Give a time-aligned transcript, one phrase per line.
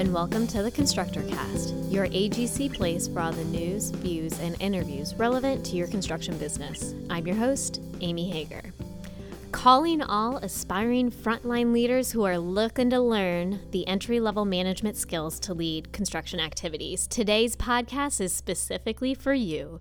[0.00, 4.56] and welcome to the Constructor Cast, your AGC place for all the news, views, and
[4.58, 6.94] interviews relevant to your construction business.
[7.10, 8.72] I'm your host, Amy Hager.
[9.52, 15.38] Calling all aspiring frontline leaders who are looking to learn the entry level management skills
[15.40, 17.06] to lead construction activities.
[17.06, 19.80] Today's podcast is specifically for you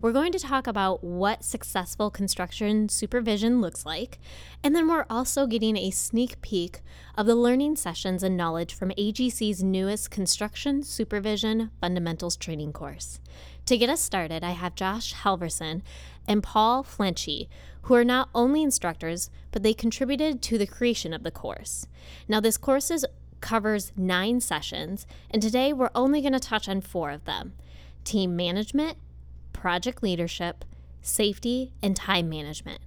[0.00, 4.20] we're going to talk about what successful construction supervision looks like,
[4.62, 6.80] and then we're also getting a sneak peek
[7.16, 13.18] of the learning sessions and knowledge from AGC's newest Construction Supervision Fundamentals training course.
[13.66, 15.82] To get us started, I have Josh Halverson
[16.28, 17.48] and Paul Flenchy,
[17.82, 21.86] who are not only instructors, but they contributed to the creation of the course.
[22.28, 23.04] Now, this course is,
[23.40, 27.54] covers nine sessions, and today we're only going to touch on four of them
[28.04, 28.96] team management,
[29.58, 30.64] project leadership,
[31.02, 32.80] safety, and time management.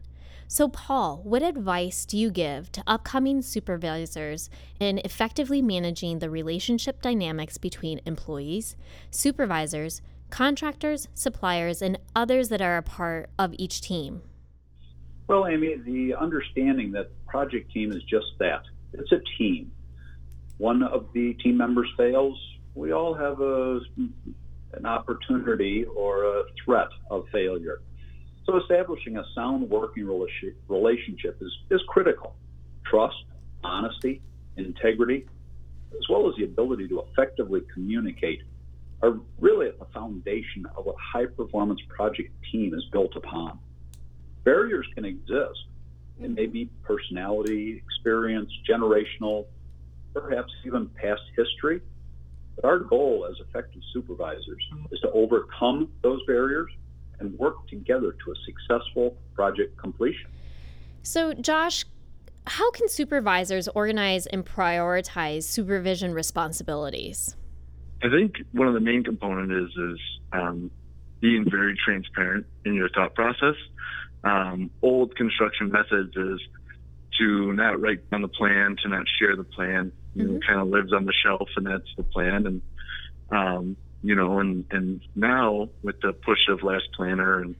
[0.47, 7.01] So, Paul, what advice do you give to upcoming supervisors in effectively managing the relationship
[7.01, 8.77] dynamics between employees,
[9.09, 14.21] supervisors, contractors, suppliers, and others that are a part of each team?
[15.27, 19.71] Well, Amy, the understanding that project team is just that it's a team.
[20.57, 22.37] One of the team members fails,
[22.75, 23.81] we all have a
[24.73, 27.81] an opportunity or a threat of failure.
[28.45, 32.35] So establishing a sound working relationship is, is critical.
[32.85, 33.23] Trust,
[33.63, 34.21] honesty,
[34.57, 35.25] integrity,
[35.91, 38.41] as well as the ability to effectively communicate
[39.01, 43.59] are really at the foundation of what high performance project team is built upon.
[44.43, 45.65] Barriers can exist.
[46.19, 49.45] It may be personality, experience, generational,
[50.13, 51.81] perhaps even past history
[52.55, 56.69] but our goal as effective supervisors is to overcome those barriers
[57.19, 60.29] and work together to a successful project completion.
[61.03, 61.85] So, Josh,
[62.47, 67.35] how can supervisors organize and prioritize supervision responsibilities?
[68.03, 69.99] I think one of the main components is is
[70.33, 70.71] um,
[71.19, 73.55] being very transparent in your thought process.
[74.23, 76.39] Um, old construction methods is
[77.19, 80.33] to not write down the plan, to not share the plan, you mm-hmm.
[80.33, 82.45] know, kind of lives on the shelf, and that's the plan.
[82.47, 82.61] And
[83.31, 87.55] um, you know, and and now with the push of Last Planner and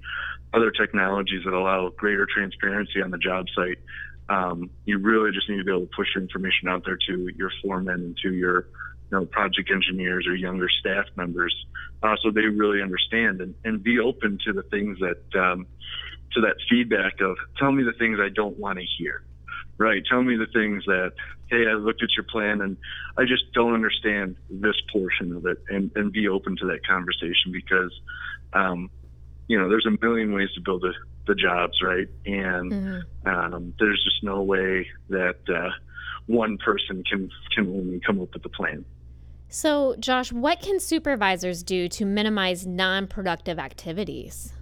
[0.54, 3.80] other technologies that allow greater transparency on the job site,
[4.30, 7.30] um, you really just need to be able to push your information out there to
[7.36, 8.68] your foremen and to your
[9.12, 11.54] you know, project engineers or younger staff members,
[12.02, 15.68] uh, so they really understand and, and be open to the things that um,
[16.34, 19.24] to that feedback of tell me the things I don't want to hear
[19.78, 20.04] right?
[20.10, 21.14] Tell me the things that,
[21.50, 22.78] hey, I looked at your plan and
[23.18, 27.52] I just don't understand this portion of it, and and be open to that conversation
[27.52, 27.92] because,
[28.54, 28.90] um,
[29.48, 30.94] you know, there's a million ways to build the,
[31.28, 32.08] the jobs, right?
[32.26, 33.28] And mm-hmm.
[33.28, 35.70] um, there's just no way that uh,
[36.28, 38.86] one person can can only come up with the plan.
[39.54, 44.54] So, Josh, what can supervisors do to minimize non-productive activities?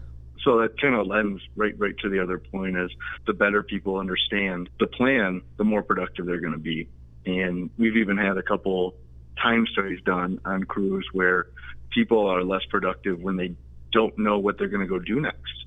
[0.43, 2.89] So that kind of lends right right to the other point is
[3.27, 6.87] the better people understand the plan, the more productive they're going to be.
[7.25, 8.95] And we've even had a couple
[9.41, 11.47] time studies done on crews where
[11.89, 13.55] people are less productive when they
[13.91, 15.65] don't know what they're going to go do next.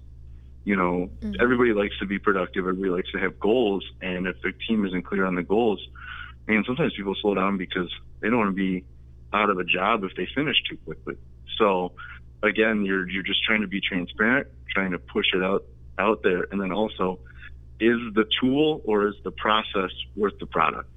[0.65, 1.41] You know, mm-hmm.
[1.41, 2.67] everybody likes to be productive.
[2.67, 3.85] Everybody likes to have goals.
[4.01, 5.81] And if the team isn't clear on the goals,
[6.49, 7.91] and sometimes people slow down because
[8.21, 8.85] they don't want to be
[9.33, 11.17] out of a job if they finish too quickly.
[11.59, 11.93] So
[12.43, 15.65] again, you're you're just trying to be transparent, trying to push it out
[15.99, 17.21] out there, and then also,
[17.81, 20.89] is the tool or is the process worth the product?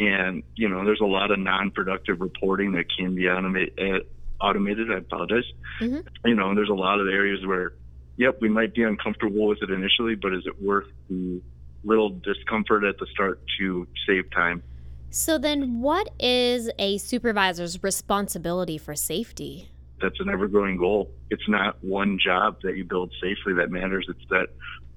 [0.00, 3.78] And you know, there's a lot of non-productive reporting that can be automated.
[3.78, 4.04] Uh,
[4.40, 4.90] automated.
[4.92, 5.44] I apologize.
[5.80, 6.26] Mm-hmm.
[6.26, 7.72] You know, there's a lot of areas where,
[8.16, 11.40] yep, we might be uncomfortable with it initially, but is it worth the
[11.84, 14.62] little discomfort at the start to save time?
[15.10, 19.70] So then, what is a supervisor's responsibility for safety?
[20.00, 21.10] That's an ever growing goal.
[21.30, 24.06] It's not one job that you build safely that matters.
[24.08, 24.48] It's that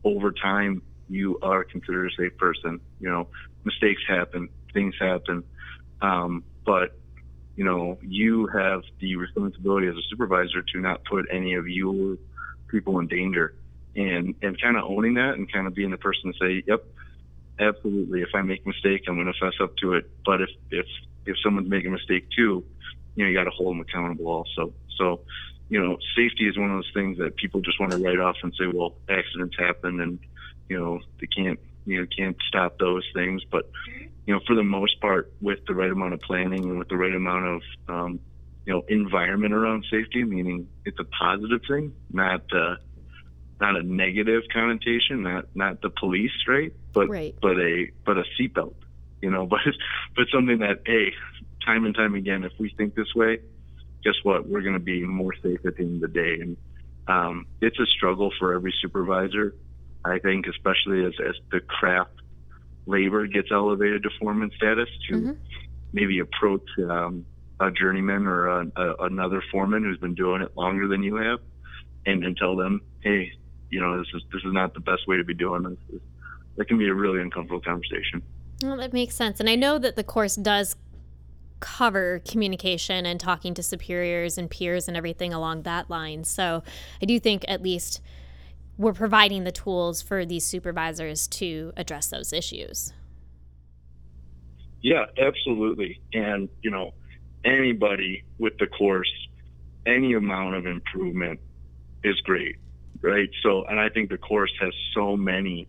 [0.04, 2.80] over time you are considered a safe person.
[3.00, 3.28] You know,
[3.64, 5.44] mistakes happen, things happen,
[6.02, 6.98] um, but
[7.56, 12.18] you know you have the responsibility as a supervisor to not put any of your
[12.70, 13.54] people in danger,
[13.96, 16.86] and and kind of owning that and kind of being the person to say, yep,
[17.60, 18.22] absolutely.
[18.22, 20.10] If I make a mistake, I'm going to fess up to it.
[20.26, 20.86] But if if
[21.26, 22.64] if someone's making a mistake too,
[23.16, 24.74] you know, you got to hold them accountable also.
[24.98, 25.22] So,
[25.70, 28.36] you know, safety is one of those things that people just want to write off
[28.44, 30.20] and say, well, accidents happen and,
[30.70, 33.42] you know, they can't, you know, can't stop those things.
[33.50, 33.70] But,
[34.26, 36.98] you know, for the most part, with the right amount of planning and with the
[36.98, 38.20] right amount of, um,
[38.66, 42.76] you know, environment around safety, meaning it's a positive thing, not, uh,
[43.62, 46.74] not a negative connotation, not not the police, right?
[46.94, 47.36] But right.
[47.42, 48.74] but a but a seatbelt,
[49.22, 49.60] you know, but
[50.16, 51.14] but something that hey
[51.66, 53.40] time and time again, if we think this way,
[54.04, 54.48] guess what?
[54.48, 56.40] We're going to be more safe at the end of the day.
[56.42, 56.58] And
[57.08, 59.56] um, it's a struggle for every supervisor.
[60.04, 62.12] I think, especially as, as the craft
[62.88, 65.32] labor gets elevated to foreman status, to mm-hmm.
[65.94, 67.26] maybe approach um,
[67.60, 71.40] a journeyman or a, a, another foreman who's been doing it longer than you have,
[72.06, 73.32] and, and tell them, hey,
[73.70, 76.02] you know, this is this is not the best way to be doing this.
[76.58, 78.24] That can be a really uncomfortable conversation.
[78.64, 80.76] Well, that makes sense, and I know that the course does
[81.62, 86.26] cover communication and talking to superiors and peers and everything along that line.
[86.26, 86.64] So
[87.02, 88.02] I do think at least
[88.78, 92.92] we're providing the tools for these supervisors to address those issues.
[94.82, 96.02] Yeah, absolutely.
[96.14, 96.94] And, you know,
[97.46, 99.12] anybody with the course,
[99.86, 101.40] any amount of improvement
[102.04, 102.56] is great,
[103.02, 103.30] right?
[103.44, 105.68] So, and I think the course has so many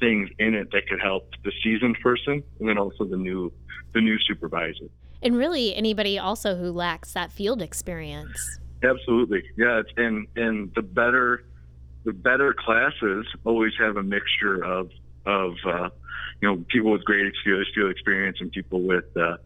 [0.00, 3.52] things in it that could help the seasoned person and then also the new
[3.94, 4.86] the new supervisor
[5.22, 8.58] and really anybody also who lacks that field experience.
[8.82, 9.82] Absolutely, yeah.
[9.96, 11.44] And and the better
[12.04, 14.90] the better classes always have a mixture of
[15.26, 15.88] of uh,
[16.40, 19.36] you know people with great field experience and people with uh,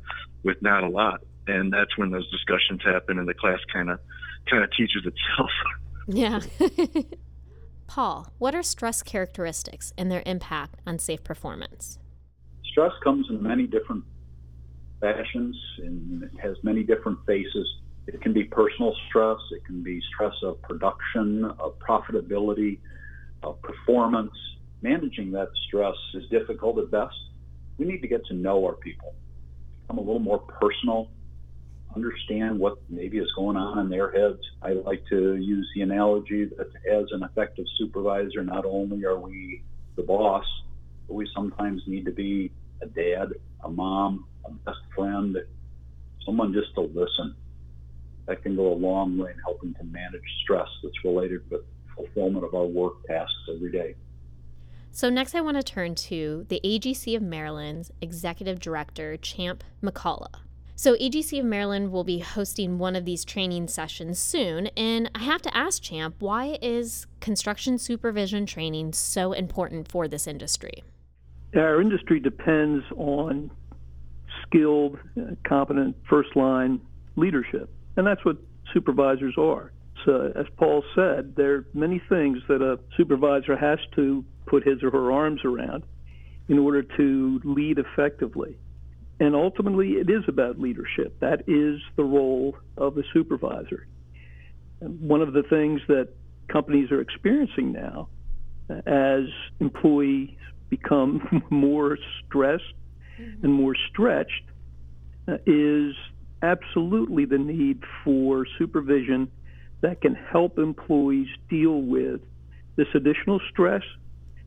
[0.42, 3.98] with not a lot, and that's when those discussions happen, and the class kind of
[4.50, 5.50] kind of teaches itself.
[6.08, 6.38] Yeah.
[7.88, 11.98] Paul, what are stress characteristics and their impact on safe performance?
[12.64, 14.04] Stress comes in many different
[15.00, 17.66] fashions and it has many different faces.
[18.06, 22.78] It can be personal stress, it can be stress of production, of profitability,
[23.42, 24.32] of performance.
[24.82, 27.14] Managing that stress is difficult at best.
[27.78, 29.14] We need to get to know our people,
[29.82, 31.10] become a little more personal,
[31.94, 34.40] understand what maybe is going on in their heads.
[34.62, 39.62] I like to use the analogy that as an effective supervisor, not only are we
[39.96, 40.44] the boss,
[41.08, 42.52] but we sometimes need to be
[42.82, 43.32] a dad,
[43.62, 45.36] a mom, a best friend,
[46.24, 47.34] someone just to listen.
[48.26, 51.60] That can go a long way in helping to manage stress that's related with
[51.94, 53.94] fulfillment of our work tasks every day.
[54.90, 60.40] So, next, I want to turn to the AGC of Maryland's Executive Director, Champ McCullough.
[60.74, 65.20] So, AGC of Maryland will be hosting one of these training sessions soon, and I
[65.20, 70.82] have to ask Champ, why is construction supervision training so important for this industry?
[71.56, 73.50] Our industry depends on
[74.42, 76.80] skilled, uh, competent first line
[77.16, 77.70] leadership.
[77.96, 78.36] And that's what
[78.74, 79.72] supervisors are.
[80.04, 84.82] So, as Paul said, there are many things that a supervisor has to put his
[84.82, 85.84] or her arms around
[86.48, 88.56] in order to lead effectively.
[89.18, 91.18] And ultimately, it is about leadership.
[91.20, 93.86] That is the role of the supervisor.
[94.80, 96.08] One of the things that
[96.48, 98.08] companies are experiencing now,
[98.86, 99.24] as
[99.58, 100.36] employees
[100.68, 102.64] become more stressed
[103.20, 103.44] mm-hmm.
[103.44, 104.44] and more stretched
[105.28, 105.94] uh, is
[106.42, 109.30] absolutely the need for supervision
[109.80, 112.20] that can help employees deal with
[112.76, 113.82] this additional stress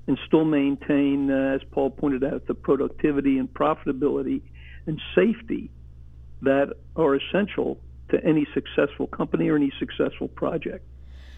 [0.07, 4.41] and still maintain, uh, as Paul pointed out, the productivity and profitability
[4.87, 5.69] and safety
[6.41, 7.79] that are essential
[8.09, 10.85] to any successful company or any successful project.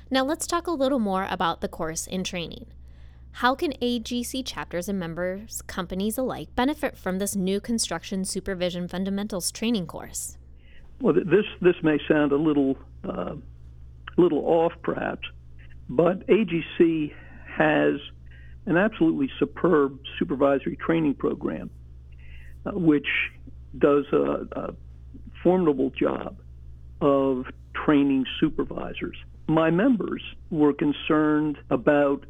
[0.10, 2.66] Now, let's talk a little more about the course in training.
[3.34, 9.52] How can AGC chapters and members companies alike benefit from this new construction supervision fundamentals
[9.52, 10.38] training course?
[11.00, 13.36] Well, this this may sound a little uh,
[14.18, 15.28] little off, perhaps,
[15.90, 17.14] but AGC
[17.48, 17.96] has
[18.68, 21.72] an absolutely superb supervisory training program,
[22.66, 23.08] uh, which
[23.78, 24.76] does a, a
[25.42, 26.38] formidable job
[27.00, 29.18] of training supervisors.
[29.48, 30.22] My members
[30.52, 32.26] were concerned about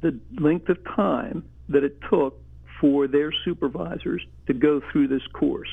[0.00, 2.40] the length of time that it took
[2.80, 5.68] for their supervisors to go through this course.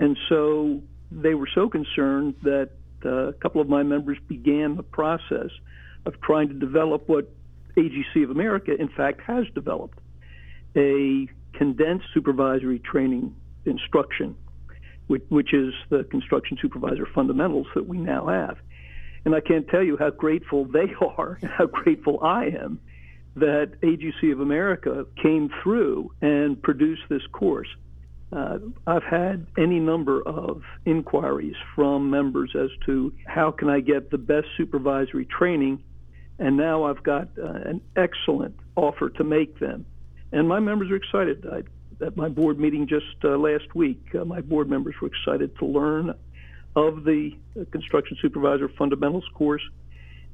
[0.00, 2.70] And so they were so concerned that
[3.04, 5.50] uh, a couple of my members began the process
[6.04, 7.32] of trying to develop what
[7.76, 9.98] AGC of America, in fact, has developed
[10.76, 13.34] a condensed supervisory training
[13.64, 14.34] instruction,
[15.06, 18.58] which, which is the construction supervisor fundamentals that we now have.
[19.24, 22.80] And I can't tell you how grateful they are, how grateful I am
[23.36, 27.68] that AGC of America came through and produced this course.
[28.30, 34.10] Uh, I've had any number of inquiries from members as to how can I get
[34.10, 35.82] the best supervisory training,
[36.38, 39.86] and now I've got uh, an excellent offer to make them.
[40.30, 41.46] And my members are excited.
[41.50, 41.62] I,
[42.04, 45.64] at my board meeting just uh, last week, uh, my board members were excited to
[45.64, 46.14] learn
[46.76, 47.30] of the
[47.72, 49.62] construction supervisor fundamentals course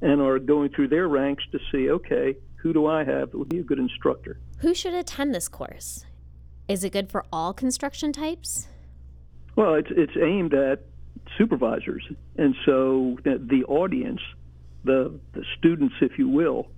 [0.03, 3.51] and are going through their ranks to see, okay, who do I have that would
[3.51, 4.39] be a good instructor?
[4.61, 6.07] Who should attend this course?
[6.67, 8.69] Is it good for all construction types?
[9.55, 10.81] Well, it's it's aimed at
[11.37, 12.03] supervisors,
[12.39, 14.21] and so the, audience,
[14.83, 16.69] the the students, if you will,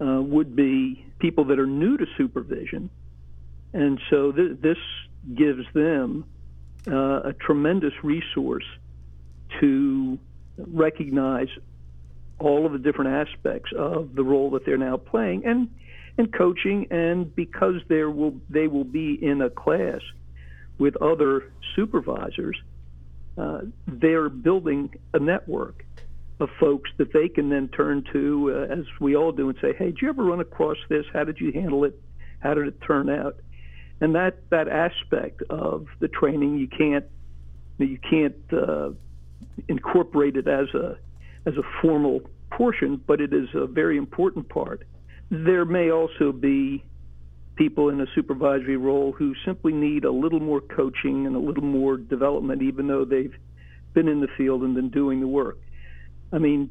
[0.00, 2.90] uh, would be people that are new to supervision,
[3.72, 4.76] and so th- this
[5.34, 6.26] gives them
[6.86, 8.66] uh, a tremendous resource
[9.60, 10.18] to
[10.58, 11.48] recognize
[12.42, 15.68] all of the different aspects of the role that they're now playing and
[16.18, 20.00] and coaching and because there will they will be in a class
[20.78, 22.56] with other supervisors
[23.38, 25.84] uh, they're building a network
[26.40, 29.72] of folks that they can then turn to uh, as we all do and say
[29.78, 31.04] hey did you ever run across this?
[31.12, 31.98] How did you handle it?
[32.40, 33.36] How did it turn out?
[34.00, 37.04] And that that aspect of the training you can't
[37.78, 38.90] you can't uh,
[39.68, 40.98] incorporate it as a
[41.46, 42.20] as a formal
[42.50, 44.86] portion, but it is a very important part.
[45.30, 46.84] There may also be
[47.56, 51.64] people in a supervisory role who simply need a little more coaching and a little
[51.64, 53.34] more development, even though they've
[53.94, 55.58] been in the field and been doing the work.
[56.32, 56.70] I mean,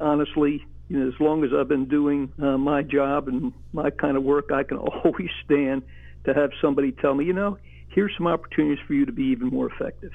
[0.00, 4.16] honestly, you know, as long as I've been doing uh, my job and my kind
[4.16, 5.82] of work, I can always stand
[6.24, 9.48] to have somebody tell me, you know, here's some opportunities for you to be even
[9.48, 10.12] more effective.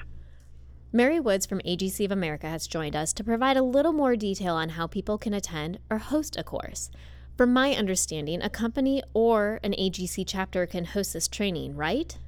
[0.92, 4.56] Mary Woods from AGC of America has joined us to provide a little more detail
[4.56, 6.90] on how people can attend or host a course.
[7.36, 12.18] From my understanding, a company or an AGC chapter can host this training, right?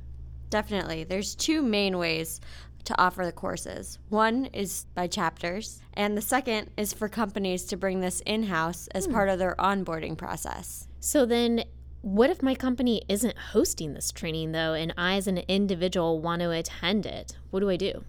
[0.49, 1.03] Definitely.
[1.03, 2.41] There's two main ways
[2.85, 3.99] to offer the courses.
[4.11, 8.87] One is by chapters, and the second is for companies to bring this in house
[8.95, 9.13] as hmm.
[9.13, 10.87] part of their onboarding process.
[11.01, 11.65] So then,
[12.03, 16.43] what if my company isn't hosting this training though, and I as an individual want
[16.43, 17.37] to attend it?
[17.51, 18.05] What do I do?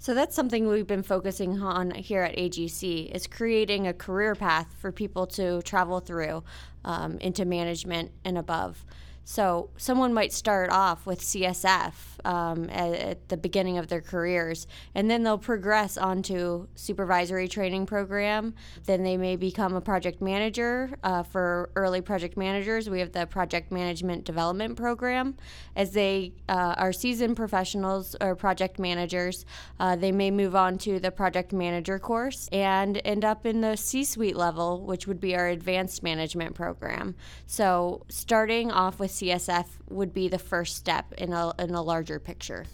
[0.00, 4.72] So that's something we've been focusing on here at AGC is creating a career path
[4.78, 6.44] for people to travel through
[6.84, 8.84] um, into management and above.
[9.30, 11.92] So someone might start off with CSF
[12.24, 17.84] um, at, at, the beginning of their careers, and then they'll progress onto supervisory training
[17.84, 18.54] program.
[18.86, 20.96] Then they may become a project manager.
[21.04, 25.36] Uh, for early project managers, we have the project management development program.
[25.76, 29.44] As they uh, are seasoned professionals or project managers,
[29.78, 33.76] uh, they may move on to the project manager course and end up in the
[33.76, 37.14] C-suite level, which would be our advanced management program.
[37.46, 42.20] So starting off with CSF would be the first step in a, in a larger
[42.20, 42.66] picture.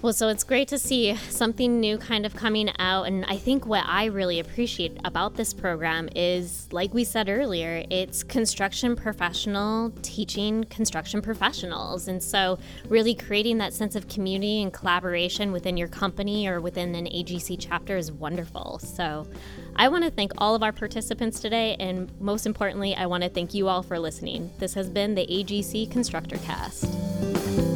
[0.00, 3.08] Well, so it's great to see something new kind of coming out.
[3.08, 7.84] And I think what I really appreciate about this program is, like we said earlier,
[7.90, 12.06] it's construction professional teaching construction professionals.
[12.06, 16.94] And so, really creating that sense of community and collaboration within your company or within
[16.94, 18.78] an AGC chapter is wonderful.
[18.78, 19.26] So,
[19.74, 21.74] I want to thank all of our participants today.
[21.80, 24.52] And most importantly, I want to thank you all for listening.
[24.58, 27.67] This has been the AGC Constructor Cast.